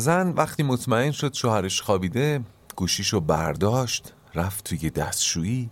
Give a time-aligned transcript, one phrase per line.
[0.00, 2.40] زن وقتی مطمئن شد شوهرش خوابیده
[2.76, 5.70] گوشیشو برداشت رفت توی دستشویی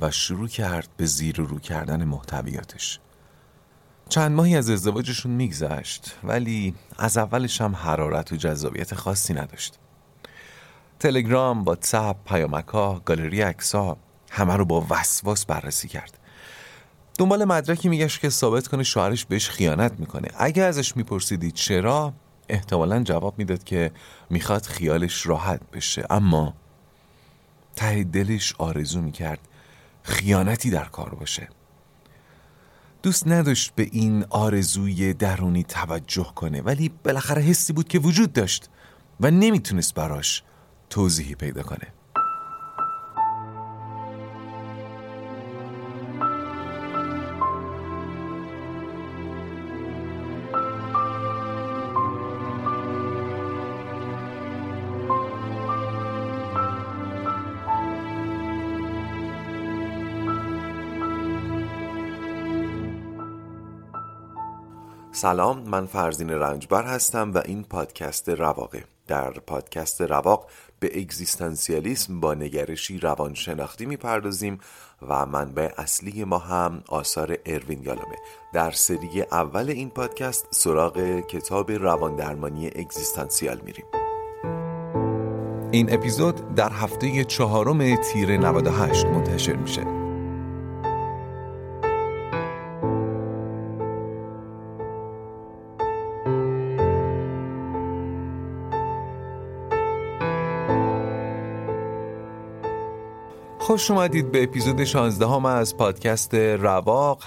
[0.00, 3.00] و شروع کرد به زیر و رو کردن محتویاتش.
[4.08, 9.78] چند ماهی از ازدواجشون میگذشت ولی از اولش هم حرارت و جذابیت خاصی نداشت.
[10.98, 13.96] تلگرام، واتساپ، پیامکا، گالری اکسا
[14.30, 16.18] همه رو با وسواس بررسی کرد.
[17.18, 20.28] دنبال مدرکی میگشت که ثابت کنه شوهرش بهش خیانت می‌کنه.
[20.36, 22.12] اگه ازش میپرسیدی چرا
[22.48, 23.90] احتمالا جواب می‌داد که
[24.30, 26.06] می‌خواد خیالش راحت بشه.
[26.10, 26.54] اما
[27.76, 29.38] ته دلش آرزو می‌کرد
[30.02, 31.48] خیانتی در کار باشه.
[33.02, 38.70] دوست نداشت به این آرزوی درونی توجه کنه ولی بالاخره حسی بود که وجود داشت
[39.20, 40.42] و نمی‌تونست براش
[40.90, 41.93] توضیحی پیدا کنه.
[65.16, 68.84] سلام من فرزین رنجبر هستم و این پادکست رواقه.
[69.06, 70.46] در پادکست رواق
[70.80, 74.58] به اگزیستانسیالیسم با نگرشی روانشناختی می‌پردازیم
[75.08, 78.16] و منبع اصلی ما هم آثار اروین یالومه.
[78.52, 83.86] در سری اول این پادکست سراغ کتاب رواندرمانی اگزیستانسیال میریم.
[85.70, 90.03] این اپیزود در هفته چهارم تیر 98 منتشر میشه.
[103.74, 107.22] خوش اومدید به اپیزود 16 هم از پادکست رواق.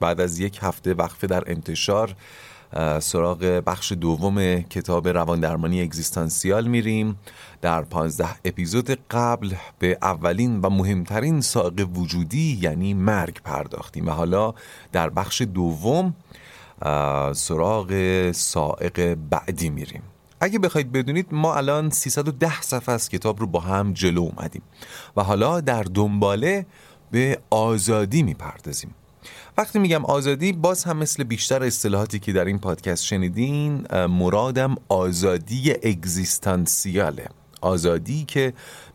[0.00, 2.14] بعد از یک هفته وقفه در انتشار
[3.00, 7.18] سراغ بخش دوم کتاب روان درمانی اگزیستانسیال میریم.
[7.60, 14.54] در 15 اپیزود قبل به اولین و مهمترین ساق وجودی یعنی مرگ پرداختیم و حالا
[14.92, 16.14] در بخش دوم
[17.32, 20.02] سراغ سائق بعدی میریم.
[20.40, 24.62] اگه بخواید بدونید ما الان 310 صفحه از کتاب رو با هم جلو اومدیم
[25.16, 26.66] و حالا در دنباله
[27.10, 28.94] به آزادی می‌پردازیم.
[29.58, 35.72] وقتی میگم آزادی باز هم مثل بیشتر اصطلاحاتی که در این پادکست شنیدین مرادم آزادی
[35.72, 37.28] اگزیستانسیاله.
[37.60, 38.52] آزادی که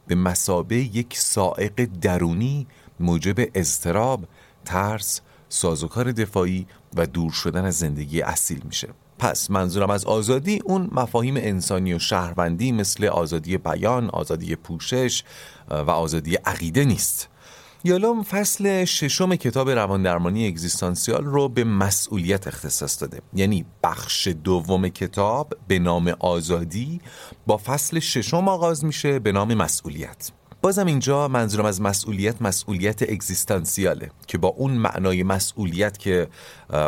[0.08, 2.68] به مسابه یک سائق درونی
[3.00, 4.24] موجب اضطراب،
[4.66, 8.90] ترس، سازوکار دفاعی و دور شدن از زندگی اصیل میشه.
[9.20, 15.24] پس منظورم از آزادی اون مفاهیم انسانی و شهروندی مثل آزادی بیان، آزادی پوشش
[15.70, 17.30] و آزادی عقیده نیست.
[17.86, 23.22] یالوم فصل ششم کتاب رواندرمانی اگزیستانسیال رو به مسئولیت اختصاص داده.
[23.34, 27.02] یعنی بخش دوم کتاب به نام آزادی
[27.48, 30.32] با فصل ششم آغاز میشه به نام مسئولیت.
[30.64, 36.28] بازم اینجا منظورم از مسئولیت مسئولیت اگزیستانسیاله که با اون معنای مسئولیت که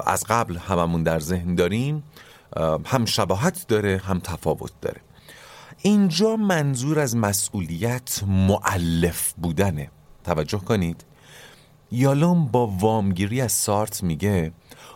[0.06, 2.04] از قبل هممون در ذهن داریم
[2.86, 5.02] هم شباهت داره هم تفاوت داره.
[5.82, 9.92] اینجا منظور از مسئولیت معلف بودنه.
[10.24, 11.06] توجه کنید.
[11.92, 14.52] یالوم با وامگیری از سارت میگه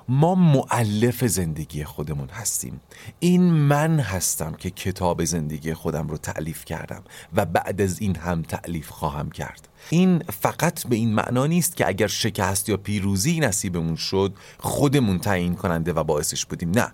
[0.10, 2.82] ما معلف زندگی خودمون هستیم.
[3.20, 7.04] این من هستم که کتاب زندگی خودم رو تعلیف کردم
[7.36, 9.68] و بعد از این هم تعلیف خواهم کرد.
[9.90, 15.56] این فقط به این معنا نیست که اگر شکست یا پیروزی نصیبمون شد خودمون تعیین
[15.56, 16.72] کننده و باعثش بودیم.
[16.72, 16.94] نه.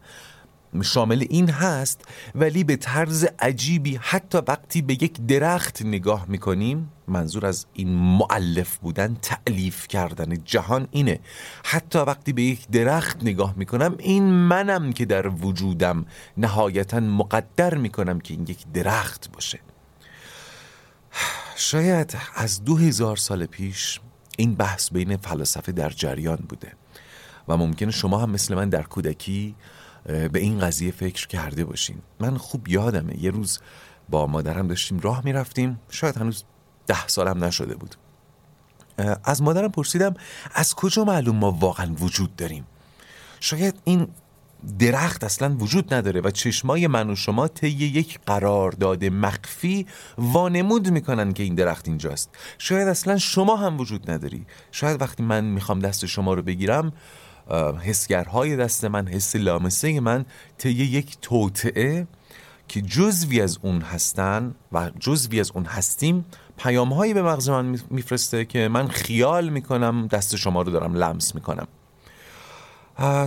[0.81, 2.01] شامل این هست
[2.35, 8.77] ولی به طرز عجیبی حتی وقتی به یک درخت نگاه می‌کنیم منظور از این معلف
[8.77, 11.19] بودن تعلیف کردن جهان اینه.
[11.63, 16.05] حتی وقتی به یک درخت نگاه می‌کنم این منم که در وجودم
[16.37, 19.59] نهایتا مقدر می‌کنم که این یک درخت باشه.
[21.55, 23.99] شاید از دو هزار سال پیش
[24.37, 26.73] این بحث بین فلاسفه در جریان بوده
[27.47, 29.55] و ممکنه شما هم مثل من در کودکی
[30.05, 31.97] به این قضیه فکر کرده باشین.
[32.19, 33.23] من خوب یادمه.
[33.23, 33.59] یه روز
[34.09, 35.79] با مادرم داشتیم راه می‌رفتیم.
[35.90, 36.43] شاید هنوز
[36.87, 37.96] ده سالم نشده بود.
[39.23, 40.13] از مادرم پرسیدم
[40.53, 42.67] از کجا معلوم ما واقعا وجود داریم؟
[43.40, 44.07] شاید این
[44.79, 49.85] درخت اصلا وجود نداره و چشمای من و شما طی یک قرارداد مخفی
[50.17, 52.29] وانمود می‌کنن که این درخت اینجاست.
[52.57, 54.46] شاید اصلا شما هم وجود نداری.
[54.72, 56.93] شاید وقتی من می‌خوام دست شما رو بگیرم
[57.83, 60.25] حسگرهای دست من حس لامسه من
[60.57, 62.07] طی یک توطعه
[62.67, 66.25] که جزوی از اون هستن و جزوی از اون هستیم
[66.57, 71.67] پیامهایی به مغز من میفرسته که من خیال می‌کنم دست شما رو دارم لمس می‌کنم.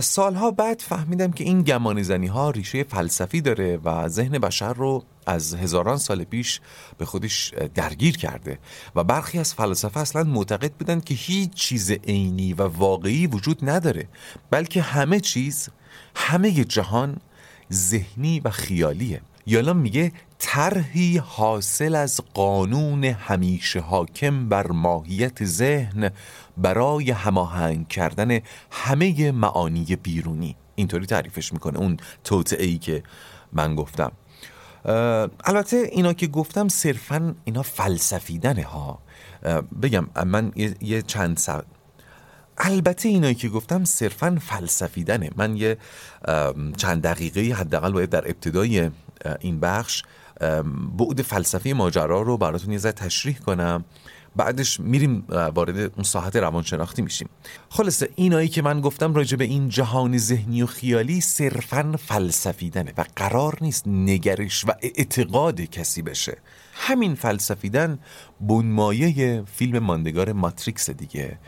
[0.01, 5.03] سالها بعد فهمیدم که این گمان زنی ها ریشه فلسفی داره و ذهن بشر رو
[5.25, 6.61] از هزاران سال پیش
[6.97, 8.59] به خودش درگیر کرده
[8.95, 14.07] و برخی از فلسفه اصلا معتقد بودن که هیچ چیز عینی و واقعی وجود نداره
[14.49, 15.69] بلکه همه چیز
[16.15, 17.17] همه جهان
[17.73, 19.21] ذهنی و خیالیه.
[19.45, 26.11] یالا میگه طرحی حاصل از قانون همیشه حاکم بر ماهیت ذهن
[26.61, 28.39] برای هماهنگ کردن
[28.71, 30.55] همه معانی بیرونی.
[30.75, 33.03] اینطوری تعریفش می‌کنه اون توطعه ای که
[33.53, 34.11] من گفتم.
[35.43, 38.99] البته اینا که گفتم صرفا اینا فلسفیدنه ها.
[39.81, 40.51] بگم من
[40.81, 41.63] یه چند سر
[42.57, 45.29] البته اینایی که گفتم صرفا فلسفیدنه.
[45.35, 45.77] من یه
[46.77, 48.89] چند دقیقه حداقل باید در ابتدای
[49.39, 50.03] این بخش
[50.97, 53.85] بعد فلسفی ماجرا رو براتون یه تشریح کنم.
[54.39, 57.29] بعدش میریم وارد اون ساحت روانشناختی میشیم.
[57.69, 63.05] خلاصه اینایی که من گفتم راجع به این جهان ذهنی و خیالی صرفا فلسفیدنه و
[63.15, 66.37] قرار نیست نگرش و اعتقاد کسی بشه.
[66.73, 67.99] همین فلسفیدن
[68.41, 71.39] بنمایه فیلم ماندگار ماتریکس دیگه.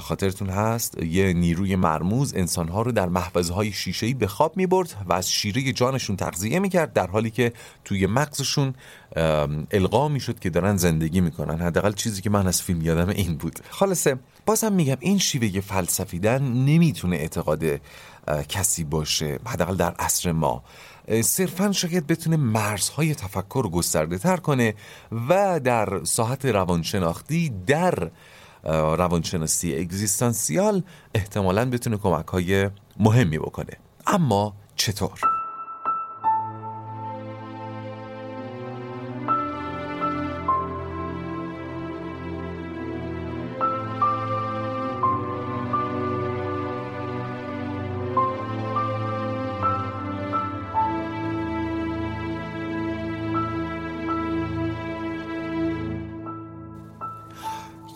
[0.00, 5.30] خاطرتون هست؟ یه نیروی مرموز انسانها رو در محفظهای شیشه‌ای به خواب می‌برد و از
[5.30, 7.52] شیره جانشون تغذیه می‌کرد در حالی که
[7.84, 8.74] توی مغزشون
[9.70, 11.58] القا می‌شد که دارن زندگی می‌کنن.
[11.58, 13.58] حداقل چیزی که من از فیلم یادم این بود.
[13.70, 17.64] خلاصه بازم میگم این شیوه فلسفیدن نمی‌تونه اعتقاد
[18.48, 20.64] کسی باشه حداقل در عصر ما.
[21.24, 24.74] صرفا شاید بتونه مرزهای تفکر رو گسترده تر کنه
[25.28, 28.10] و در ساحت روانشناختی در
[28.64, 30.82] روانشناسی اگزیستانسیال
[31.14, 33.76] احتمالا بتونه کمک های مهمی بکنه
[34.06, 35.41] اما چطور؟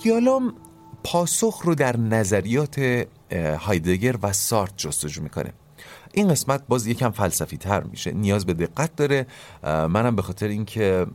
[0.07, 0.55] یالوم
[1.05, 3.07] پاسخ رو در نظریات
[3.59, 5.53] هایدگر و سارت جستجو می‌کنه.
[6.13, 9.27] این قسمت باز یکم فلسفی تر میشه نیاز به دقت داره.
[9.63, 11.07] منم به خاطر اینکه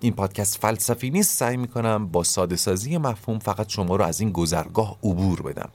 [0.00, 4.32] این پادکست فلسفی نیست سعی می‌کنم با ساده سازی مفهوم فقط شما رو از این
[4.32, 5.68] گذرگاه عبور بدم.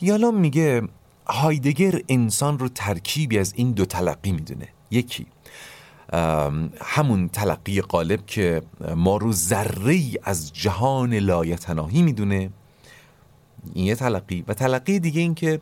[0.00, 0.82] یالام میگه
[1.26, 4.68] هایدگر انسان رو ترکیبی از این دو تلقی می‌دونه.
[4.90, 5.26] یکی
[6.80, 8.62] همون تلقی قالب که
[8.96, 12.50] ما رو ذره از جهان لایتناهی می‌دونه.
[13.74, 14.44] این یه تلقی.
[14.48, 15.60] و تلقی دیگه این که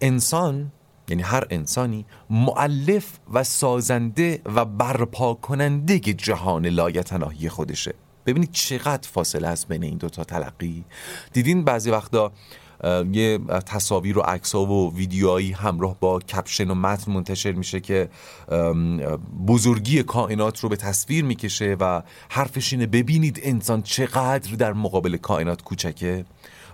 [0.00, 0.72] انسان
[1.08, 7.94] یعنی هر انسانی معلف و سازنده و برپا کننده جهان لایتناهی خودشه.
[8.26, 10.84] ببینید چقدر فاصله است بین این دوتا تلقی.
[11.32, 12.32] دیدین بعضی وقتا
[13.12, 18.08] یه تصاویر و عکس و ویدیوهایی همراه با کپشن و متن منتشر میشه که
[19.46, 25.62] بزرگی کائنات رو به تصویر می‌کشه و حرفش اینه ببینید انسان چقدر در مقابل کائنات
[25.62, 26.24] کوچکه.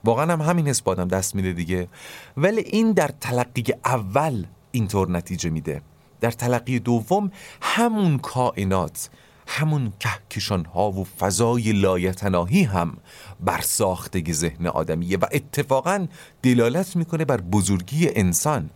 [0.04, 1.88] واقعا هم همین حس بادم دست میده دیگه.
[2.36, 5.82] ولی این در تلقی اول اینطور نتیجه میده.
[6.20, 7.30] در تلقی دوم
[7.60, 9.10] همون کائنات
[9.46, 12.96] همون کهکشان ها و فضای لایتناهی هم
[13.40, 16.06] بر ساختگی ذهن آدمیه و اتفاقا
[16.42, 18.70] دلالت می‌کنه بر بزرگی انسان.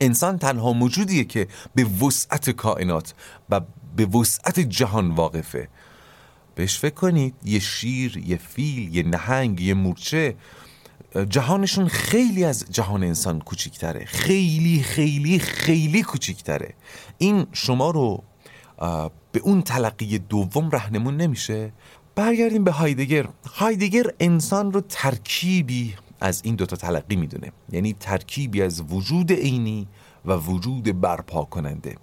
[0.00, 3.14] انسان تنها موجودیه که به وسعت کائنات
[3.50, 3.60] و
[3.96, 5.68] به وسعت جهان واقفه.
[6.54, 10.36] بهش فکر کنید یه شیر یه فیل یه نهنگ یه مورچه.
[11.28, 16.74] جهانشون خیلی از جهان انسان کوچیکتره خیلی خیلی خیلی کوچیکتره
[17.18, 18.24] این شما رو
[19.32, 21.72] به اون تلقی دوم رهنمون نمیشه.
[22.14, 23.28] برگردیم به هایدگر.
[23.46, 27.52] هایدگر انسان رو ترکیبی از این دوتا تلقی می‌دونه.
[27.72, 29.88] یعنی ترکیبی از وجود عینی
[30.24, 31.96] و وجود برپا کننده.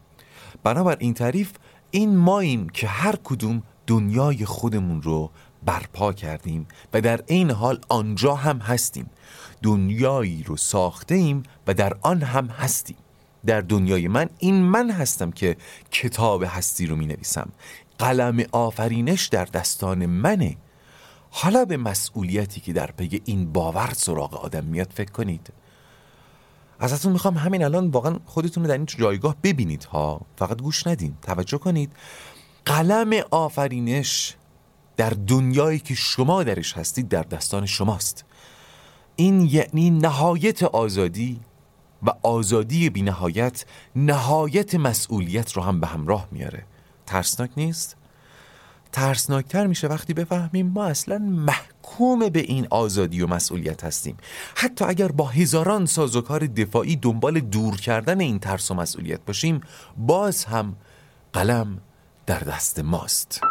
[0.63, 1.51] بنابر این تعریف
[1.91, 5.31] این ماییم که هر کدوم دنیای خودمون رو
[5.65, 9.09] برپا کردیم و در این حال آنجا هم هستیم.
[9.63, 12.97] دنیایی رو ساخته ایم و در آن هم هستیم.
[13.45, 15.57] در دنیای من این من هستم که
[15.91, 17.49] کتاب هستی رو می نویسم
[17.99, 20.57] قلم آفرینش در دستان منه.
[21.29, 25.53] حالا به مسئولیتی که در پی این باور سراغ آدم میاد فکر کنید.
[26.79, 30.21] ازتون می‌خوام همین الان واقعا خودتون رو در این جایگاه ببینید ها.
[30.37, 31.17] فقط گوش ندین.
[31.21, 31.91] توجه کنید.
[32.65, 34.35] قلم آفرینش
[34.97, 38.25] در دنیایی که شما درش هستید در دستان شماست.
[39.15, 41.39] این یعنی نهایت آزادی
[42.05, 46.63] و آزادی بی نهایت نهایت مسئولیت رو هم به همراه میاره.
[47.05, 47.95] ترسناک نیست؟
[48.91, 54.17] ترسناکتر میشه وقتی بفهمیم ما اصلا محکوم به این آزادی و مسئولیت هستیم.
[54.55, 59.61] حتی اگر با هزاران سازوکار دفاعی دنبال دور کردن این ترس و مسئولیت باشیم
[59.97, 60.75] باز هم
[61.33, 61.77] قلم
[62.25, 63.41] در دست ماست.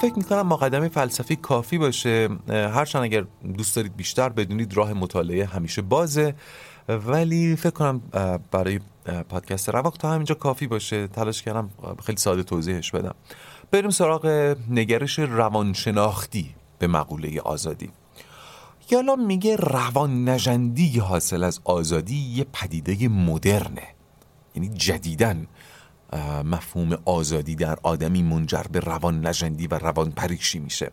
[0.00, 2.28] فکر می‌کنم مقدمه فلسفی کافی باشه.
[2.48, 3.24] هرچند اگر
[3.56, 6.34] دوست دارید بیشتر بدونید راه مطالعه همیشه بازه.
[6.88, 8.00] ولی فکر کنم
[8.50, 8.80] برای
[9.28, 11.08] پادکست رواق تا همینجا کافی باشه.
[11.08, 11.70] تلاش کردم
[12.04, 13.14] خیلی ساده توضیحش بدم.
[13.70, 17.90] بریم سراغ نگرش روانشناختی به مقوله آزادی.
[18.90, 23.88] یالا میگه روان نجندی حاصل از آزادی یه پدیده مدرنه
[24.54, 25.46] یعنی جدیدن
[26.44, 30.90] مفهوم آزادی در آدمی منجر به روان نجندی و روان پریشی میشه.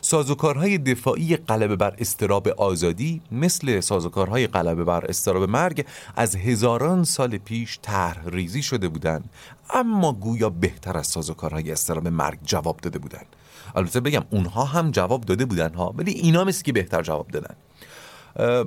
[0.00, 7.38] سازوکارهای دفاعی غلبه بر استراب آزادی مثل سازوکارهای غلبه بر استراب مرگ از هزاران سال
[7.38, 9.30] پیش طرح ریزی شده بودند.
[9.70, 13.26] اما گویا بهتر از سازوکارهای استراب مرگ جواب داده بودند.
[13.74, 17.54] البته بگم اونها هم جواب داده بودن ها ولی اینا مثل که بهتر جواب دادن.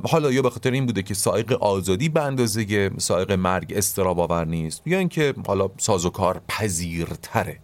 [0.04, 4.46] حالا یا به خاطر این بوده که سایق آزادی به اندازه سایق مرگ استراب آور
[4.46, 7.60] نیست یا اینکه حالا سازوکار پذیرتره.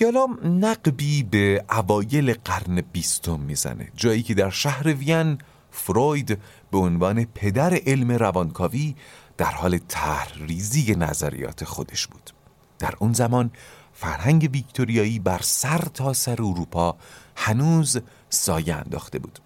[0.00, 5.38] یالا نقبی به اوایل قرن بیستم می‌زنه جایی که در شهر وین
[5.70, 6.38] فروید
[6.70, 8.94] به عنوان پدر علم روانکاوی
[9.36, 12.30] در حال تحریزی نظریات خودش بود.
[12.78, 13.50] در اون زمان
[13.92, 16.96] فرهنگ ویکتوریایی بر سر تا سر اروپا
[17.36, 19.38] هنوز سایه انداخته بود.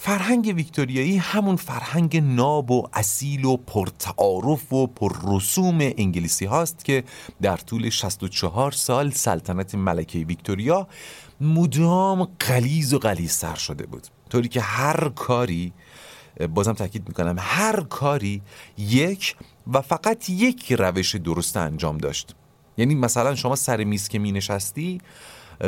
[0.00, 7.04] فرهنگ ویکتوریایی همون فرهنگ ناب و اصیل و پرتعارف و پررسوم انگلیسی هاست که
[7.42, 10.88] در طول 64 سال سلطنت ملکه ویکتوریا
[11.40, 14.06] مدام قلیز و سر شده بود.
[14.30, 15.72] طوری که هر کاری
[16.54, 18.42] بازم تاکید می‌کنم هر کاری
[18.78, 19.36] یک
[19.72, 22.34] و فقط یک روش درست انجام داشت.
[22.76, 25.00] یعنی مثلا شما سر میز که می نشستی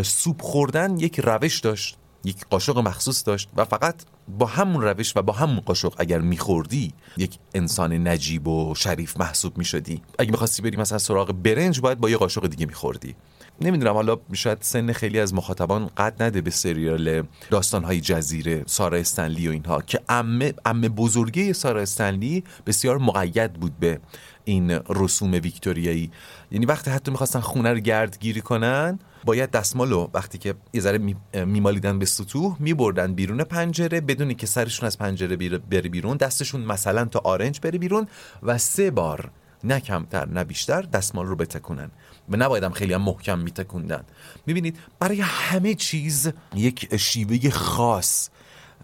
[0.02, 2.00] سوپ خوردن یک روش داشت.
[2.25, 3.95] یک قاشق مخصوص داشت و فقط
[4.39, 9.59] با همون روش و با همون قاشق اگر میخوردی یک انسان نجیب و شریف محسوب
[9.59, 10.03] می‌شدی.
[10.19, 13.15] اگه می‌خواستی بری مثلا سراغ برنج باید با یه قاشق دیگه میخوردی.
[13.61, 19.49] نمی‌دونم حالا شاید سن خیلی از مخاطبان قد نده به سریال داستانهای جزیره سارا استنلی
[19.49, 24.00] و اینها که امه, امه بزرگه سارا استنلی بسیار مقید بود به
[24.50, 26.11] این رسوم ویکتوریایی.
[26.50, 31.14] یعنی وقتی حتی می‌خواستن خونه رو گردگیری کنن باید دستمالو وقتی که یه ذره
[31.45, 37.04] میمالیدن به سطوح میبردن بیرون پنجره بدونی که سرشون از پنجره بره بیرون دستشون مثلا
[37.04, 38.07] تا آرنج بره بیرون
[38.42, 39.30] و سه بار
[39.64, 41.90] نه کمتر نه بیشتر دستمال رو بتکونن.
[42.28, 44.04] و نبایدم خیلی هم محکم میتکوندن.
[44.47, 48.28] می‌بینید برای همه چیز یک شیوه خاص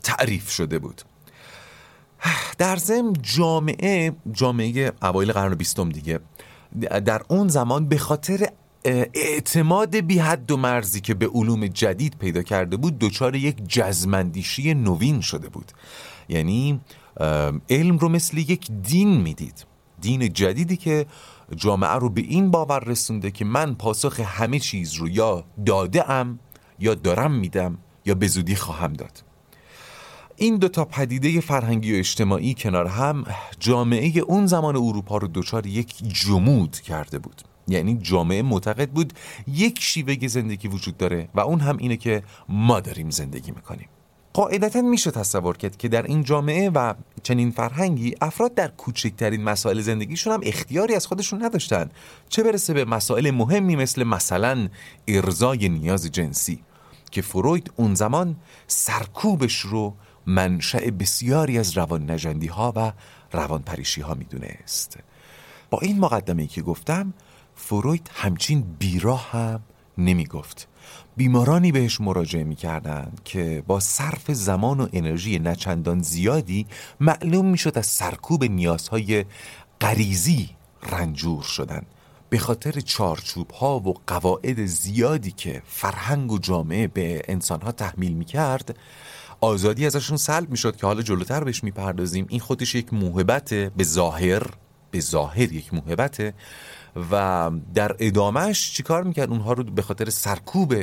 [0.03, 1.03] تعریف شده بود.
[2.59, 6.19] در ضمن جامعه جامعه اوایل قرن بیستم دیگه
[7.05, 8.49] در اون زمان به خاطر
[9.15, 14.75] اعتماد بی حد و مرزی که به علوم جدید پیدا کرده بود دچار یک جزمندیشی
[14.75, 15.73] نوین شده بود.
[16.29, 16.81] یعنی
[17.71, 19.67] علم رو مثل یک دین می‌دید.
[20.01, 21.07] دین جدیدی که
[21.57, 26.39] جامعه رو به این باور رسونده که من پاسخ همه چیز رو یا داده ام
[26.79, 29.26] یا دارم میدم یا به زودی خواهم داد.
[30.37, 33.25] این دو تا پدیده فرهنگی و اجتماعی کنار هم
[33.61, 37.43] جامعه اون زمان اروپا رو دچار یک جمود کرده بود.
[37.69, 39.13] یعنی جامعه معتقد بود
[39.49, 43.89] یک شیوه زندگی وجود داره و اون هم اینه که ما داریم زندگی می‌کنیم.
[44.33, 49.81] قاعدتا میشه تصور کرد که در این جامعه و چنین فرهنگی افراد در کوچکترین مسائل
[49.81, 51.91] زندگیشون هم اختیاری از خودشون نداشتن.
[52.29, 54.69] چه برسه به مسائل مهمی مثل مثلا
[55.09, 56.59] ارزای نیاز جنسی
[57.11, 59.95] که فروید اون زمان سرکوبش رو
[60.27, 62.93] منشأ بسیاری از روان نجندی ها و
[63.33, 64.99] روان پریشی ها می‌دونست.
[65.71, 67.15] با این مقدمه که گفتم
[67.55, 69.61] فروید همچین بیراه هم
[69.99, 70.69] نمی گفت
[71.17, 72.57] بیمارانی بهش مراجعه می
[73.25, 76.67] که با صرف زمان و انرژی نچندان زیادی
[77.01, 79.25] معلوم می شد از سرکوب نیازهای
[79.81, 80.51] غریزی
[80.83, 81.83] رنجور شدن
[82.29, 88.13] به خاطر چارچوب ها و قواعد زیادی که فرهنگ و جامعه به انسان ها تحمیل
[88.13, 88.79] می کرد
[89.41, 93.55] آزادی ازشون سلب می شد که حالا جلوتر بهش می پردازیم این خودش یک موهبت
[93.55, 94.43] به ظاهر
[94.91, 96.35] به ظاهر یک موهبته
[97.11, 100.75] و در ادامهش چیکار می‌کرد؟ اونها رو به خاطر سرکوب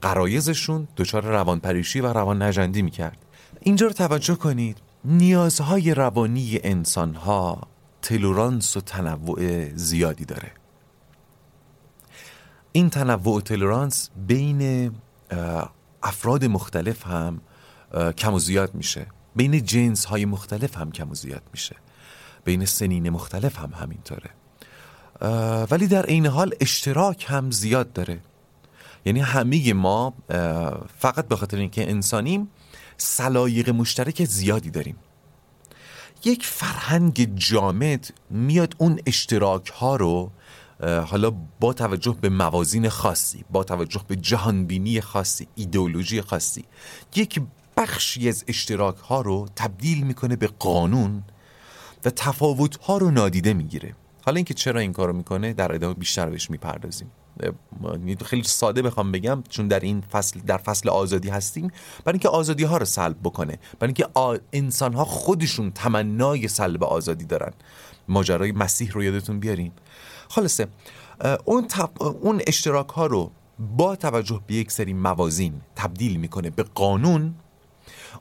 [0.00, 3.18] قرایزشون دچار روانپریشی و روان نجندی می‌کرد.
[3.60, 4.76] اینجا رو توجه کنید.
[5.04, 7.68] نیازهای روانی انسانها
[8.02, 10.52] تلورانس و تنوع زیادی داره.
[12.72, 14.92] این تنوع و تلورانس بین
[16.02, 17.40] افراد مختلف هم
[18.16, 19.06] کم و زیاد میشه.
[19.36, 21.76] بین جنس های مختلف هم کم و زیاد میشه.
[22.44, 24.30] بین سنین مختلف هم همینطوره.
[25.70, 28.20] ولی در عین حال اشتراک هم زیاد داره.
[29.04, 30.14] یعنی همه ما
[30.98, 32.48] فقط به خاطر اینکه انسانیم
[32.96, 34.96] سلایق مشترک زیادی داریم.
[36.24, 40.30] یک فرهنگ جامد میاد اون اشتراک ها رو
[40.80, 46.64] حالا با توجه به موازین خاصی با توجه به جهانبینی خاصی ایدئولوژی خاصی
[47.16, 47.40] یک
[47.80, 51.22] بخشی از اشتراک ها رو تبدیل می‌کنه به قانون
[52.04, 53.94] و تفاوت ها رو نادیده می‌گیره.
[54.24, 57.10] حالا اینکه چرا این کارو می‌کنه در ادامه بیشتر بهش می‌پردازیم.
[58.24, 61.70] خیلی ساده بخوام بگم چون در این فصل در فصل آزادی هستیم
[62.04, 64.06] برای اینکه آزادی ها رو سلب بکنه برای اینکه
[64.52, 67.52] انسان ها خودشون تمنای سلب آزادی دارن.
[68.08, 69.72] ماجرای مسیح رو یادتون بیارین
[70.28, 70.66] خلاصه
[71.44, 71.68] اون,
[71.98, 73.30] اون اشتراک ها رو
[73.76, 77.34] با توجه به یک سری موازین تبدیل می‌کنه به قانون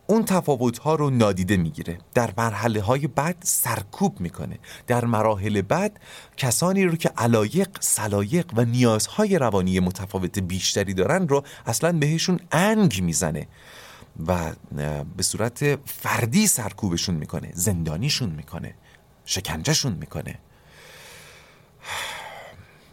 [0.08, 1.98] اون تفاوت ها رو نادیده می‌گیره.
[2.14, 4.60] در مرحله های بعد سرکوب می‌کنه.
[4.88, 6.00] در مراحل بعد
[6.38, 13.02] کسانی رو که علایق سلایق و نیازهای روانی متفاوت بیشتری دارن رو اصلا بهشون انگ
[13.02, 13.48] می‌زنه
[14.28, 14.52] و
[15.18, 17.52] به صورت فردی سرکوبشون می‌کنه.
[17.54, 18.76] زندانیشون می‌کنه.
[19.26, 20.40] شکنجهشون می‌کنه.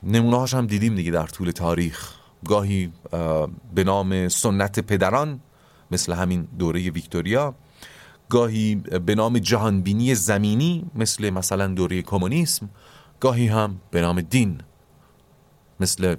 [0.03, 2.15] نمونه هم دیدیم دیگه در طول تاریخ.
[2.45, 2.93] گاهی
[3.75, 5.41] به نام سنت پدران
[5.91, 7.55] مثل همین دوره ویکتوریا.
[8.29, 12.71] گاهی به نام جهانبینی زمینی مثل مثلا دوره کمونیسم.
[13.21, 14.61] گاهی هم به نام دین
[15.81, 16.17] مثل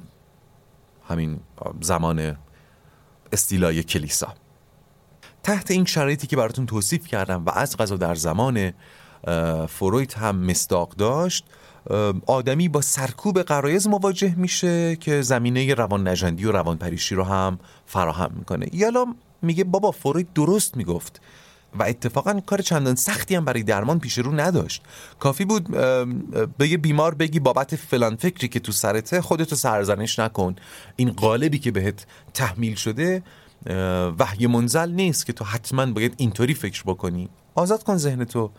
[1.10, 1.40] همین
[1.82, 2.38] زمان
[3.32, 4.34] استیلای کلیسا.
[5.44, 8.74] تحت این شرایطی که براتون توصیف کردم و از غذا در زمان
[9.68, 11.46] فروید هم مصداق داشت
[12.26, 17.60] آدمی با سرکوب قرایز مواجه میشه که زمینه روان نجندی و روان پریشی رو هم
[17.86, 18.68] فراهم می‌کنه.
[18.74, 19.06] یالا
[19.48, 21.22] میگه بابا فروید درست می‌گفت.
[21.80, 24.84] و اتفاقا کار چندان سختی هم برای درمان پیش رو نداشت.
[25.20, 25.68] کافی بود
[26.58, 30.56] به یه بیمار بگی بابت فلان فکری که تو سرته خودتو سرزنش نکن.
[30.96, 33.24] این قالبی که بهت تحمیل شده
[34.20, 37.30] وحی منزل نیست که تو حتما باید اینطوری فکر بکنی.
[37.56, 38.52] آزاد کن ذهنتو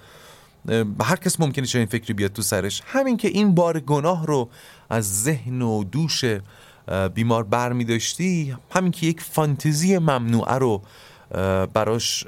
[1.01, 2.83] هر کس ممکنه چنین فکری بیاد تو سرش.
[2.87, 4.49] همین که این بار گناه رو
[4.91, 6.25] از ذهن و دوش
[7.15, 10.83] بیمار بر می داشتی همین که یک فانتزی ممنوعه رو
[11.75, 12.25] براش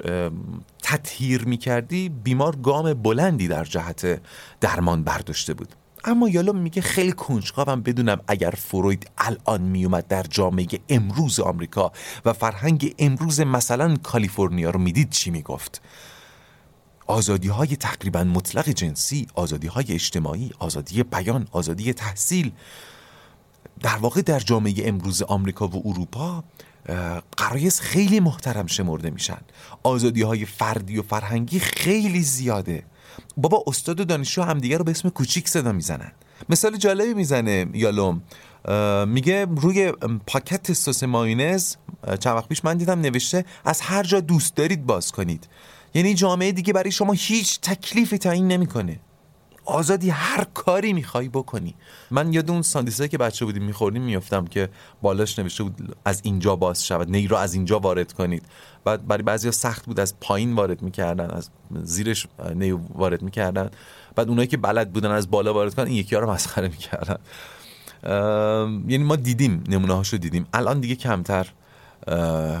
[0.83, 4.21] تطهیر می کردی بیمار گام بلندی در جهت
[4.61, 5.75] درمان برداشته بود.
[6.03, 11.91] اما یالا میگه خیلی کنجکاوم بدونم اگر فروید الان میومد در جامعه امروز آمریکا
[12.25, 15.81] و فرهنگ امروز مثلا کالیفرنیا رو می‌دید چی می‌گفت؟
[17.07, 22.51] آزادی های تقریبا مطلق جنسی آزادی های اجتماعی آزادی بیان آزادی تحصیل
[23.81, 26.43] در واقع در جامعه امروز آمریکا و اروپا
[27.37, 29.41] قرایز خیلی محترم شمرده میشن.
[29.83, 32.83] آزادی های فردی و فرهنگی خیلی زیاده.
[33.37, 36.11] بابا استاد و دانشجو همدیگه رو به اسم کوچیک صدا می‌زنن.
[36.49, 38.21] مثال جالبی می‌زنه یالوم.
[39.07, 39.91] میگه روی
[40.27, 41.75] پاکت سس ماینز
[42.19, 45.47] چند وقت پیش من دیدم نوشته از هر جا دوست دارید باز کنید.
[45.93, 48.99] یعنی جامعه دیگه برای شما هیچ تکلیفی تعیین نمی‌کنه.
[49.65, 51.75] آزادی هر کاری می‌خوای بکنی.
[52.11, 54.69] من یاد اون ساندیسه که بچه بودیم میخوردیم میفتم که
[55.01, 58.43] بالاش نوشته بود از اینجا باز شود نی رو از اینجا وارد کنید.
[58.83, 61.49] بعد برای بعضی سخت بود از پایین وارد می‌کردن از
[61.83, 63.69] زیرش نی وارد می‌کردن.
[64.15, 67.17] بعد اونایی که بلد بودن از بالا وارد کنن این یکی ها رو مسخره می‌کردن.
[68.87, 70.47] یعنی ما دیدیم نمونه هاشو دیدیم.
[70.53, 71.47] الان دیگه کمتر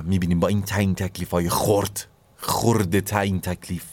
[0.03, 2.05] می‌بینیم با این تعیین تکلیف های خورد
[2.37, 3.83] خورده تعیین تکلیف.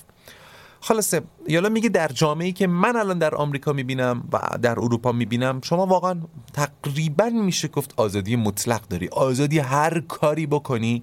[0.80, 5.60] خلاصه یالا میگه در جامعه که من الان در آمریکا می‌بینم و در اروپا می‌بینم
[5.60, 6.20] شما واقعا
[6.52, 9.08] تقریبا میشه گفت آزادی مطلق داری.
[9.08, 11.02] آزادی هر کاری بکنی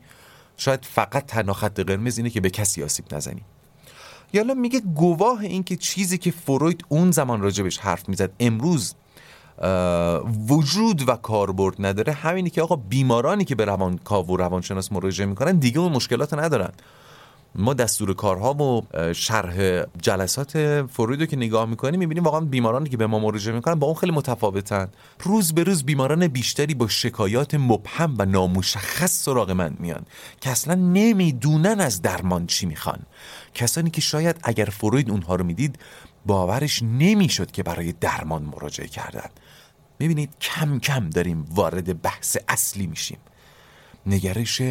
[0.57, 3.41] شاید فقط تنها خط قرمز اینه که به کسی آسیب نزنی.
[4.33, 8.95] یالا میگه گواه این که چیزی که فروید اون زمان راجبش حرف می‌زد امروز
[10.49, 15.51] وجود و کاربرد نداره همینی که آقا بیمارانی که به روانکاو و روانشناس مراجعه می‌کنن
[15.51, 16.71] دیگه اون مشکلات ندارن.
[17.57, 18.81] ما دستور کارها و
[19.13, 23.75] شرح جلسات فروید رو که نگاه می‌کنیم می‌بینیم واقعا بیمارانی که به ما مراجعه می‌کنن
[23.75, 24.87] با اون خیلی متفاوتن.
[25.19, 30.05] روز به روز بیماران بیشتری با شکایات مبهم و نامشخص سراغ من میان
[30.41, 32.99] که اصلا نمی‌دونن از درمان چی می‌خوان.
[33.53, 35.79] کسانی که شاید اگر فروید اونها رو می‌دید
[36.25, 39.29] باورش نمی‌شد که برای درمان مراجعه کردن.
[39.99, 43.17] می‌بینید کم کم داریم وارد بحث اصلی میشیم.
[44.05, 44.61] نگرش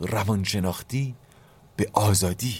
[0.00, 1.14] روانشناختی
[1.78, 2.54] به آزادی.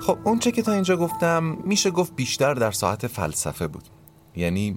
[0.00, 4.01] خب اونچه که تا اینجا گفتم میشه گفت بیشتر در ساعت فلسفه بود.
[4.36, 4.76] یعنی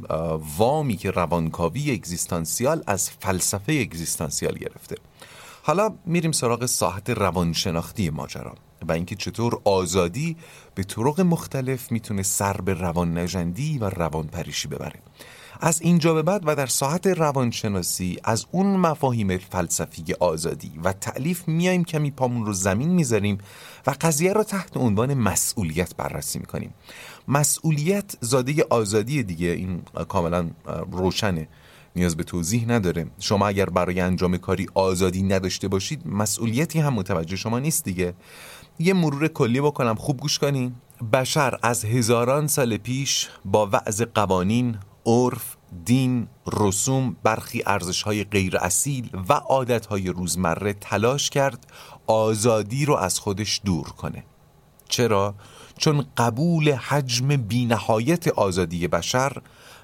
[0.58, 4.96] وامی که روانکاوی اگزیستانسیال از فلسفه اگزیستانسیال گرفته.
[5.63, 8.56] حالا میریم سراغ ساحت روانشناختی ماجرا.
[8.88, 10.38] و اینکه چطور آزادی
[10.76, 15.00] به طرق مختلف می‌تونه سر به روان نجندی و روان پریشی ببره.
[15.62, 21.48] از اینجا به بعد و در ساحت روانشناسی از اون مفاهیم فلسفی آزادی و تعلیف
[21.48, 23.38] میایم کمی پامون رو زمین می‌ذاریم
[23.88, 26.74] و قضیه رو تحت عنوان مسئولیت بررسی می‌کنیم.
[27.28, 30.50] مسئولیت زاده آزادی دیگه این کاملا
[30.91, 31.48] روشنه
[31.95, 33.08] نیاز به توضیح نداره.
[33.19, 38.13] شما اگر برای انجام کاری آزادی نداشته باشید مسئولیتی هم متوجه شما نیست دیگه.
[38.80, 39.96] یه مرور کلی بکنم.
[39.96, 40.76] خوب گوش کنین.
[41.14, 48.58] بشر از هزاران سال پیش با وعظ قوانین عرف دین رسوم برخی ارزش های غیر
[48.58, 51.68] اصیل و عادت های روزمره تلاش کرد
[52.08, 54.24] آزادی رو از خودش دور کنه.
[54.90, 55.36] چرا؟
[55.78, 59.42] چون قبول حجم بینهایت آزادی بشر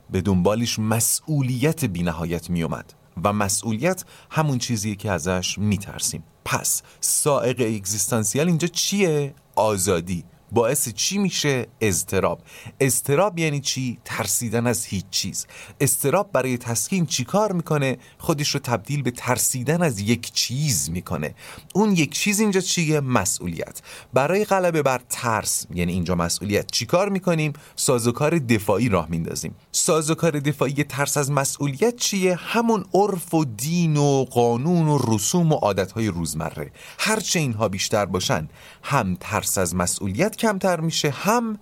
[0.10, 7.62] به دنبالش مسئولیت بینهایت می اومد و مسئولیت همون چیزیه که ازش میترسیم پس سائق
[7.62, 12.42] اگزیستانسیال اینجا چیه؟ آزادی باعث چی میشه اضطراب؟
[12.80, 15.48] اضطراب یعنی چی؟ ترسیدن از هیچ چیز.
[15.80, 21.36] اضطراب برای تسکین چی کار می‌کنه؟ خودش رو تبدیل به ترسیدن از یک چیز می‌کنه.
[21.74, 23.82] اون یک چیز اینجا چیه؟ مسئولیت.
[24.14, 29.56] برای غلبه بر ترس یعنی اینجا مسئولیت چی کار می‌کنیم؟ سازوکار دفاعی راه میندازیم.
[29.72, 35.56] سازوکار دفاعی ترس از مسئولیت چیه؟ همون عرف و دین و قانون و رسوم و
[35.56, 36.72] عادتهای روزمره.
[37.00, 38.50] هرچه اینها بیشتر باشن
[38.84, 41.60] هم ترس از مسئولیت کمتر میشه هم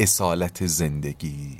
[0.00, 1.56] اصالت زندگی.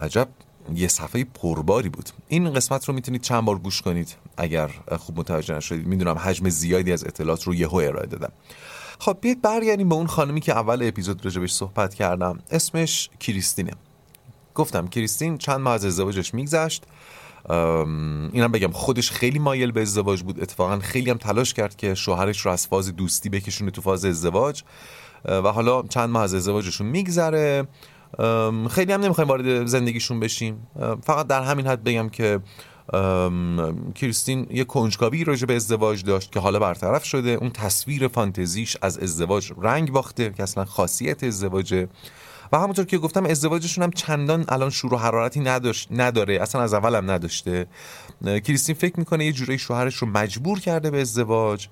[0.00, 0.28] عجب
[0.74, 2.10] یه صفحه پرباری بود.
[2.28, 4.14] این قسمت رو می‌تونید چند بار گوش کنید.
[4.36, 8.32] اگر خوب متوجه نشدید می‌دونم حجم زیادی از اطلاعات رو یهو ارائه دادم.
[8.98, 12.38] خب بیاید برگردیم به اون خانمی که اول اپیزود راجبش صحبت کردم.
[12.50, 13.72] اسمش کریستینه.
[14.54, 16.84] گفتم کریستین چند ماه از ازدواجش میگذشت.
[18.32, 20.42] اینم بگم خودش خیلی مایل به ازدواج بود.
[20.42, 24.62] اتفاقا خیلی هم تلاش کرد که شوهرش رو از فاز دوستی بکشونه تو فاز ازدواج.
[25.24, 27.66] و حالا چند ماه از ازدواجشون میگذره.
[28.70, 30.66] خیلی هم نمی‌خوایم وارد زندگیشون بشیم.
[31.02, 32.40] فقط در همین حد بگم که
[33.94, 37.30] کریستین یه کنجکاوی راجع به ازدواج داشت که حالا برطرف شده.
[37.30, 41.88] اون تصویر فانتزیش از ازدواج رنگ باخته که اصلا خاصیت ازدواجه.
[42.52, 46.42] و همونطور که گفتم ازدواجشون هم چندان الان شروع حرارتی نداشت نداره.
[46.42, 47.66] اصلا از اول هم نداشته
[48.24, 51.68] کریستین فکر می‌کنه یه جورایی شوهرش رو مجبور کرده به ازدواج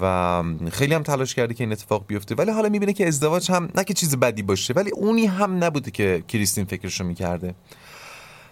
[0.00, 2.34] و خیلی هم تلاش کرده که این اتفاق بیفته.
[2.34, 5.90] ولی حالا می‌بینه که ازدواج هم نه که چیز بدی باشه ولی اونی هم نبوده
[5.90, 7.54] که کریستین فکرشو می‌کرده.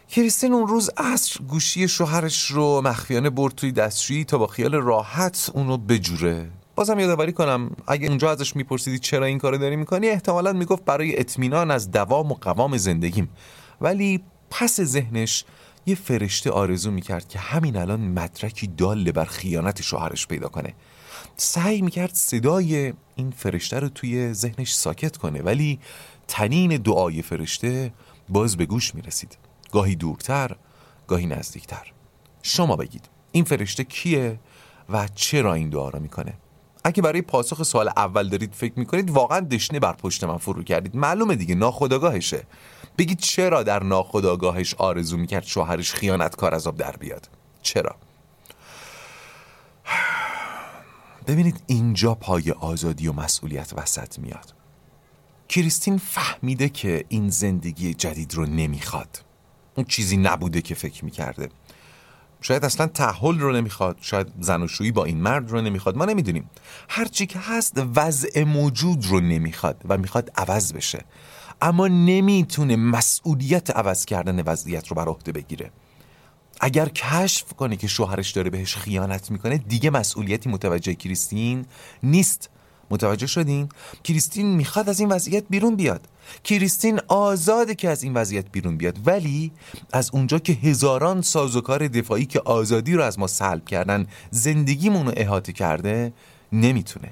[0.09, 5.51] کریستین اون روز عصر گوشی شوهرش رو مخفیانه برد توی دستشویی تا با خیال راحت
[5.55, 6.51] اونو بجوره.
[6.77, 11.21] بازم یادآوری کنم اگه اونجا ازش میپرسیدی چرا این کارو داری می‌کنی احتمالا می‌گفت برای
[11.21, 13.29] اطمینان از دوام و قوام زندگیم.
[13.81, 15.45] ولی پس ذهنش
[15.87, 20.75] یه فرشته آرزو می‌کرد که همین الان مدرکی داله بر خیانت شوهرش پیدا کنه.
[21.37, 25.81] سعی می‌کرد صدای این فرشته رو توی ذهنش ساکت کنه ولی
[26.29, 27.93] تنین دعای فرشته
[28.29, 29.39] باز به گوش می‌رسید.
[29.73, 30.57] گاهی دورتر
[31.07, 31.93] گاهی نزدیکتر.
[32.43, 34.41] شما بگید این فرشته کیه
[34.89, 36.35] و چرا این دعا را می‌کنه؟
[36.87, 40.97] اگه برای پاسخ سوال اول دارید فکر می‌کنید واقعا دشنه بر پشت من فرو کردید.
[40.97, 42.47] معلومه دیگه ناخداگاهشه
[42.99, 47.29] بگید چرا در ناخداگاهش آرزو می‌کرد شوهرش خیانتکار از آب در بیاد؟
[47.63, 47.97] چرا؟
[51.27, 54.55] ببینید اینجا پای آزادی و مسئولیت وسط میاد.
[55.49, 59.23] کریستین فهمیده که این زندگی جدید رو نمی‌خواد.
[59.75, 61.49] اون چیزی نبوده که فکر می‌کرده.
[62.47, 65.97] شاید اصلا تحول رو نمی‌خواد شاید زن با این مرد رو نمی‌خواد.
[65.97, 66.51] ما نمی‌دونیم.
[66.89, 71.05] هرچی که هست وضع موجود رو نمی‌خواد و می‌خواد عوض بشه.
[71.63, 75.71] اما نمی‌تونه مسئولیت عوض کردن وضعیت رو بر عهده بگیره.
[76.61, 81.67] اگر کشف کنه که شوهرش داره بهش خیانت می‌کنه دیگه مسئولیتی متوجه کریستین
[82.03, 82.51] نیست.
[82.91, 83.69] متوجه شدین؟
[84.05, 86.01] کریستین می‌خواد از این وضعیت بیرون بیاد
[86.45, 89.53] کریستین آزاده که از این وضعیت بیرون بیاد ولی
[89.93, 95.13] از اونجا که هزاران سازوکار دفاعی که آزادی رو از ما سلب کردن زندگیمون رو
[95.17, 96.13] احاطه کرده
[96.53, 97.09] نمی‌تونه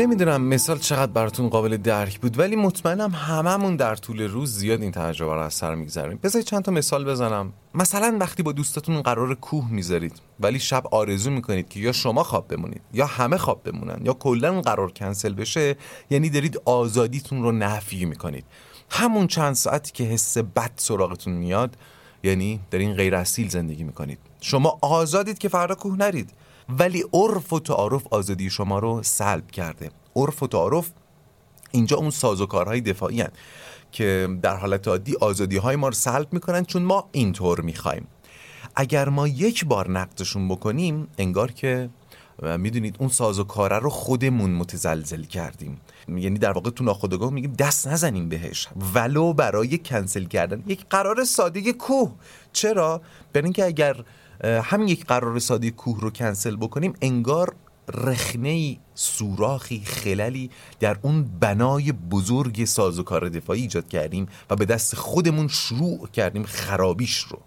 [0.00, 4.92] نمی‌دونم مثال چقدر براتون قابل درک بود ولی مطمئنم هممون در طول روز زیاد این
[4.92, 7.52] تجربه رو از سر میگذریم بذارید چند تا مثال بزنم.
[7.74, 12.48] مثلا وقتی با دوستاتون قرار کوه می‌ذارید ولی شب آرزو می‌کنید که یا شما خواب
[12.48, 15.76] بمونید یا همه خواب بمونن یا کلا قرار کنسل بشه
[16.10, 18.44] یعنی دارید آزادیتون رو نفی می‌کنید.
[18.90, 21.76] همون چند ساعتی که حس بد سراغتون میاد
[22.22, 24.18] یعنی در این غیر اصیل زندگی می‌کنید.
[24.40, 26.30] شما آزادید که فردا کوه نرید.
[26.78, 29.90] ولی عرف و تعارف آزادی شما رو سلب کرده.
[30.16, 30.90] عرف و تعارف
[31.70, 33.30] اینجا اون سازوکارهای دفاعی هن
[33.92, 38.06] که در حالت عادی آزادی های ما رو سلب می‌کنن چون ما اینطور می‌خوایم.
[38.76, 41.90] اگر ما یک بار نقدشون بکنیم انگار که
[42.58, 45.80] می‌دونید اون سازوکاره رو خودمون متزلزل کردیم.
[46.08, 48.68] یعنی در واقع تو ناخودآگاه میگیم دست نزنیم بهش.
[48.94, 50.62] ولو برای کنسل کردن.
[50.66, 52.12] یک قرار ساده کوه.
[52.52, 53.00] چرا؟
[53.32, 54.04] برای اینکه اگر
[54.44, 57.54] همین یک قرار ساده کوه رو کنسل بکنیم انگار
[57.94, 60.50] رخنه سوراخی خللی
[60.80, 67.18] در اون بنای بزرگ سازوکار دفاعی ایجاد کردیم و به دست خودمون شروع کردیم خرابیش
[67.18, 67.38] رو.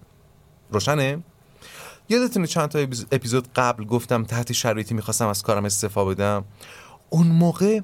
[0.71, 1.23] روشنه؟
[2.09, 2.79] یادتونه چند تا
[3.11, 6.45] اپیزود قبل گفتم تحت شرایطی می‌خواستم از کارم استفاده بدم.
[7.09, 7.79] اون موقع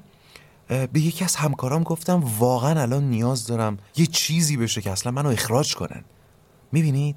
[0.68, 5.28] به یکی از همکارام گفتم واقعا الان نیاز دارم یه چیزی بشه که اصلا منو
[5.28, 6.04] اخراج کنن.
[6.72, 7.16] می‌بینید؟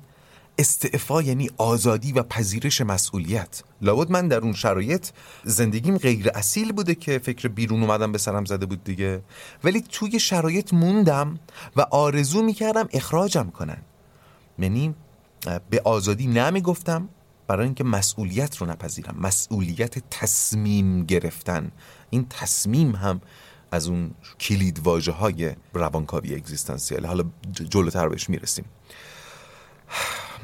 [0.58, 3.64] استعفا یعنی آزادی و پذیرش مسئولیت.
[3.82, 5.10] لابد من در اون شرایط
[5.44, 9.22] زندگیم غیر اصیل بوده که فکر بیرون اومدم به سرم زده بود دیگه.
[9.64, 11.40] ولی توی شرایط موندم
[11.76, 13.82] و آرزو می‌کردم اخراجم کنن.
[14.60, 14.96] یعنی
[15.70, 17.10] به آزادی نمی گفتم
[17.48, 19.16] برای اینکه مسئولیت رو نپذیرم.
[19.20, 21.72] مسئولیت تصمیم گرفتن.
[22.10, 23.22] این تصمیم هم
[23.72, 27.06] از اون کلید واژه های روانکاوی اگزیستانسیال.
[27.06, 28.66] حالا جلوتر بهش می‌رسیم.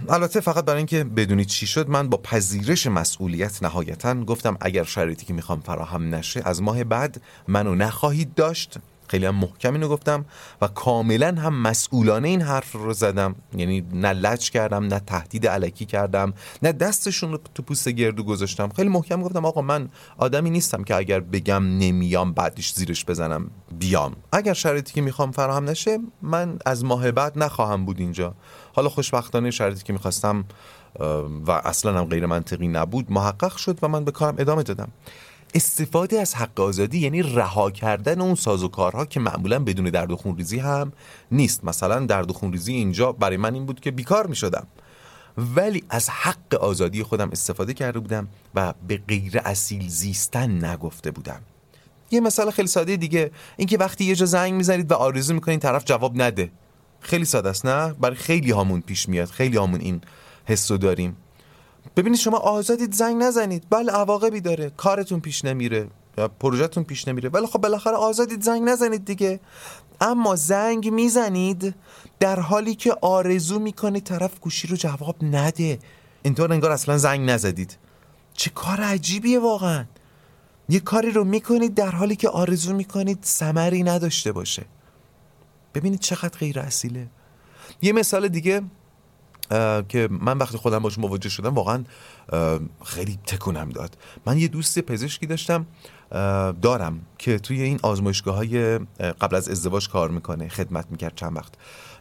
[0.09, 5.25] البته فقط برای اینکه بدونید چی شد من با پذیرش مسئولیت نهایتا گفتم اگر شرایطی
[5.25, 8.77] که می‌خوام فراهم نشه از ماه بعد منو نخواهید داشت.
[9.09, 10.25] خیلی هم محکم اینو گفتم
[10.61, 13.35] و کاملا هم مسئولانه این حرف رو زدم.
[13.57, 18.69] یعنی نه لج کردم نه تهدید علکی کردم نه دستشون رو تو پوست گردو گذاشتم.
[18.69, 24.15] خیلی محکم گفتم آقا من آدمی نیستم که اگر بگم نمیام بعدش زیرش بزنم بیام.
[24.31, 28.33] اگر شرایطی که می‌خوام فراهم نشه من از ماه بعد نخواهم بود اینجا.
[28.73, 30.45] حالا خوشبختانه شرایطی که می‌خواستم
[31.47, 34.87] و اصلا هم غیر منطقی نبود محقق شد و من به کارم ادامه دادم.
[35.53, 40.59] استفاده از حق آزادی یعنی رها کردن اون سازوکارها که معمولا بدون درد و خونریزی
[40.59, 40.91] هم
[41.31, 41.63] نیست.
[41.63, 44.67] مثلا درد و خونریزی اینجا برای من این بود که بیکار می شدم
[45.37, 51.41] ولی از حق آزادی خودم استفاده کرده بودم و به غیر اصیل زیستن نگفته بودم.
[52.11, 53.31] یه مثال خیلی ساده دیگه.
[53.57, 56.51] اینکه وقتی یه جا زنگ می‌زنید و آرزو می‌کنید طرف جواب نده.
[56.99, 59.27] خیلی ساده است نه؟ برای خیلی هامون پیش میاد.
[59.27, 60.01] خیلی هامون این
[60.45, 61.17] حسو داریم.
[61.99, 63.63] ببینید شما آزادید زنگ نزنید.
[63.69, 64.69] بله عواقبی داره.
[64.69, 65.87] کارتون پیش نمیره.
[66.17, 67.29] یا پروژهتون پیش نمیره.
[67.29, 69.39] ولی خب بالاخره آزادید زنگ نزنید دیگه.
[70.01, 71.75] اما زنگ می‌زنید
[72.19, 75.79] در حالی که آرزو می‌کنید طرف گوشی رو جواب نده.
[76.23, 77.77] اینطور انگار اصلا زنگ نزدید.
[78.33, 79.85] چه کار عجیبیه واقعا.
[80.69, 84.65] یه کاری رو می‌کنید در حالی که آرزو می‌کنید سمری نداشته باشه.
[85.75, 87.07] ببینید چقدر غیر اصیله
[87.81, 88.61] یه مثال دیگه.
[89.89, 91.83] که من وقتی خودم باش مواجه شدم واقعا
[92.85, 93.97] خیلی تکونم داد.
[94.25, 95.65] من یه دوست پزشکی داشتم
[96.61, 98.77] دارم که توی این آزمایشگاه های
[99.21, 101.53] قبل از ازدواج کار می‌کنه خدمت می‌کرد چند وقت.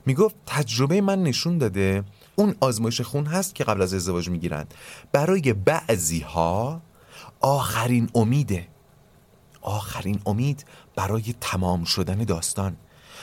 [0.07, 2.05] می‌گفت تجربه من نشون داده
[2.37, 4.65] اون آزمایش خون هست که قبل از ازدواج می‌گیرن
[5.13, 6.83] برای بعضی ها
[7.41, 8.69] آخرین امیده.
[9.63, 10.65] آخرین امید
[10.97, 12.77] برای تمام شدن داستان.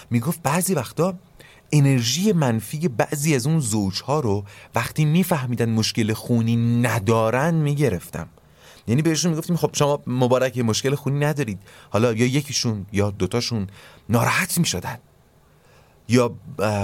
[0.10, 1.14] می‌گفت بعضی وقتا
[1.71, 8.28] انرژی منفی بعضی از اون زوجها رو وقتی میفهمیدن مشکل خونی ندارن می‌گرفتم.
[8.88, 11.60] یعنی بهشون می‌گفتیم خب شما مبارک مشکل خونی ندارید.
[11.89, 13.67] حالا یا یکیشون یا دوتاشون
[14.10, 14.97] ناراحت می‌شدن.
[16.10, 16.28] یا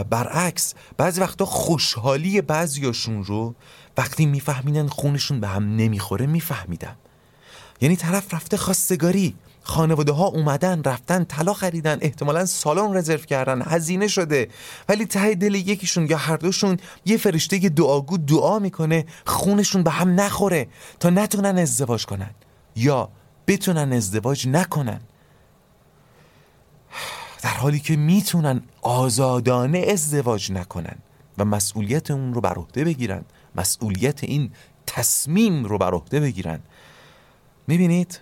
[0.10, 3.56] برعکس بعضی وقتا خوشحالی بعضیاشون رو
[3.98, 6.96] وقتی میفهمیدن خونشون به هم نمی‌خوره میفهمیدم.
[7.82, 14.08] یعنی طرف رفته خواستگاری خانواده ها اومدن رفتن طلا خریدن احتمالا سالن رزرو کردن هزینه
[14.08, 14.48] شده.
[14.90, 20.20] ولی ته دل یکیشون یا هر دوشون یه فرشته دعاگو دعا می‌کنه خونشون به هم
[20.20, 20.68] نخوره
[21.00, 22.30] تا نتونن ازدواج کنن
[22.76, 23.10] یا
[23.48, 25.02] بتونن ازدواج نکنن.
[27.44, 30.96] در حالی که می‌تونن آزادانه ازدواج نکنن
[31.38, 34.52] و مسئولیت اون رو بر عهده بگیرن مسئولیت این
[34.88, 36.60] تصمیم رو بر عهده بگیرن.
[37.68, 38.20] می‌بینید؟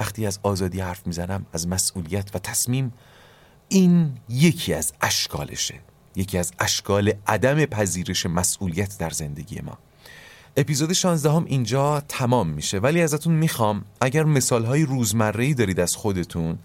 [0.00, 2.92] وقتی از آزادی حرف می‌زنم از مسئولیت و تصمیم
[3.68, 5.74] این یکی از اشکالشه.
[6.16, 9.78] یکی از اشکال عدم پذیرش مسئولیت در زندگی ما.
[10.56, 15.96] اپیزود 16 هم اینجا تمام میشه ولی ازتون می‌خوام اگر مثال های روزمره دارید از
[15.96, 16.58] خودتون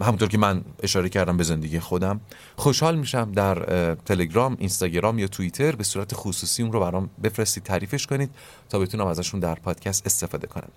[0.00, 2.20] همونطور که من اشاره کردم به زندگی خودم
[2.56, 8.06] خوشحال میشم در تلگرام اینستاگرام یا توییتر به صورت خصوصی اون رو برام بفرستید تعریفش
[8.06, 8.30] کنید
[8.68, 10.68] تا بتونم ازشون در پادکست استفاده کنم.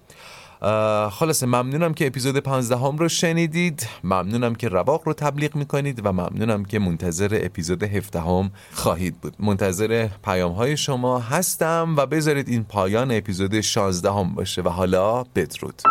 [1.09, 6.11] خلاصه ممنونم که اپیزود 15 هم رو شنیدید ممنونم که رواق رو تبلیغ می‌کنید و
[6.11, 9.35] ممنونم که منتظر اپیزود 17 هم خواهید بود.
[9.39, 15.23] منتظر پیام های شما هستم و بذارید این پایان اپیزود 16 هم باشه و حالا
[15.23, 15.81] بدرود.